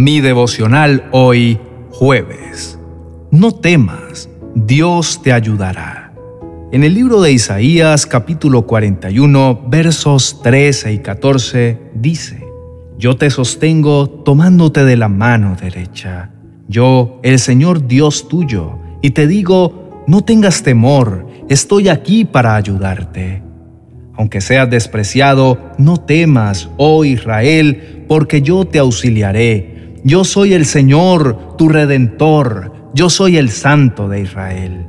[0.00, 1.58] Mi devocional hoy,
[1.90, 2.78] jueves.
[3.32, 6.14] No temas, Dios te ayudará.
[6.70, 12.44] En el libro de Isaías capítulo 41 versos 13 y 14 dice,
[12.96, 16.30] Yo te sostengo tomándote de la mano derecha,
[16.68, 23.42] yo, el Señor Dios tuyo, y te digo, no tengas temor, estoy aquí para ayudarte.
[24.14, 31.56] Aunque seas despreciado, no temas, oh Israel, porque yo te auxiliaré yo soy el Señor,
[31.56, 34.86] tu redentor, yo soy el Santo de Israel.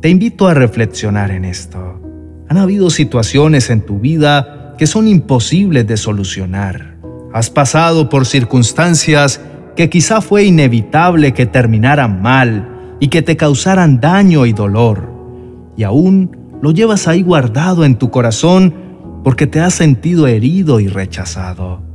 [0.00, 2.00] Te invito a reflexionar en esto.
[2.48, 6.96] Han habido situaciones en tu vida que son imposibles de solucionar.
[7.32, 9.40] Has pasado por circunstancias
[9.76, 15.10] que quizá fue inevitable que terminaran mal y que te causaran daño y dolor.
[15.76, 18.74] Y aún lo llevas ahí guardado en tu corazón
[19.22, 21.89] porque te has sentido herido y rechazado.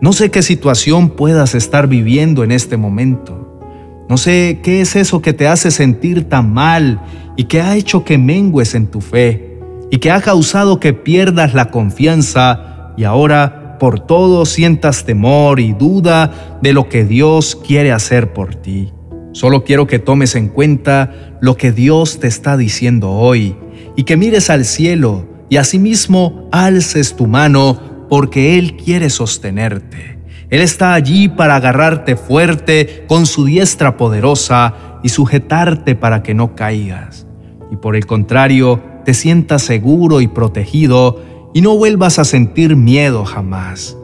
[0.00, 3.60] No sé qué situación puedas estar viviendo en este momento.
[4.08, 7.00] No sé qué es eso que te hace sentir tan mal
[7.36, 9.58] y que ha hecho que mengues en tu fe
[9.90, 15.72] y que ha causado que pierdas la confianza y ahora por todo sientas temor y
[15.72, 18.92] duda de lo que Dios quiere hacer por ti.
[19.32, 23.56] Solo quiero que tomes en cuenta lo que Dios te está diciendo hoy
[23.96, 30.18] y que mires al cielo y asimismo alces tu mano porque Él quiere sostenerte.
[30.50, 36.54] Él está allí para agarrarte fuerte con su diestra poderosa y sujetarte para que no
[36.54, 37.26] caigas.
[37.70, 43.24] Y por el contrario, te sientas seguro y protegido y no vuelvas a sentir miedo
[43.24, 43.96] jamás.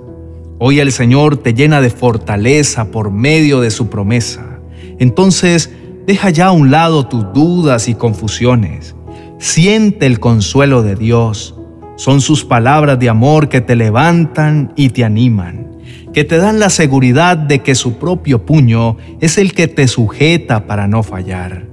[0.58, 4.60] Hoy el Señor te llena de fortaleza por medio de su promesa.
[4.98, 5.70] Entonces,
[6.06, 8.94] deja ya a un lado tus dudas y confusiones.
[9.38, 11.55] Siente el consuelo de Dios
[11.97, 15.77] son sus palabras de amor que te levantan y te animan,
[16.12, 20.67] que te dan la seguridad de que su propio puño es el que te sujeta
[20.67, 21.66] para no fallar.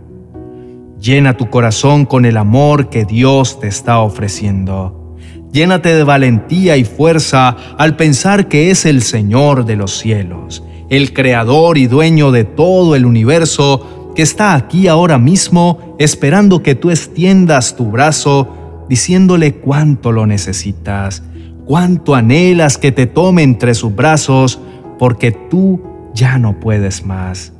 [0.99, 5.17] Llena tu corazón con el amor que Dios te está ofreciendo.
[5.51, 11.11] Llénate de valentía y fuerza al pensar que es el Señor de los cielos, el
[11.11, 16.89] Creador y dueño de todo el universo que está aquí ahora mismo esperando que tú
[16.91, 18.60] extiendas tu brazo
[18.91, 21.23] diciéndole cuánto lo necesitas,
[21.65, 24.59] cuánto anhelas que te tome entre sus brazos,
[24.99, 25.81] porque tú
[26.13, 27.53] ya no puedes más.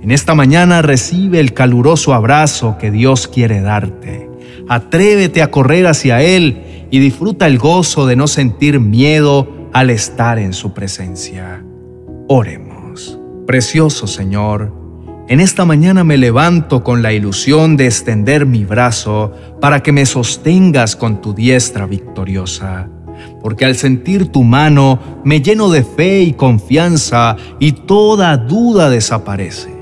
[0.00, 4.30] En esta mañana recibe el caluroso abrazo que Dios quiere darte.
[4.66, 10.38] Atrévete a correr hacia Él y disfruta el gozo de no sentir miedo al estar
[10.38, 11.62] en su presencia.
[12.26, 13.18] Oremos.
[13.46, 14.72] Precioso Señor,
[15.26, 20.04] en esta mañana me levanto con la ilusión de extender mi brazo para que me
[20.04, 22.90] sostengas con tu diestra victoriosa,
[23.40, 29.72] porque al sentir tu mano me lleno de fe y confianza y toda duda desaparece.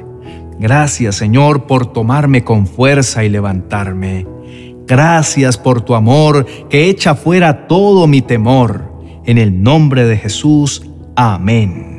[0.60, 4.26] Gracias Señor por tomarme con fuerza y levantarme.
[4.86, 8.92] Gracias por tu amor que echa fuera todo mi temor.
[9.24, 10.82] En el nombre de Jesús.
[11.16, 11.91] Amén.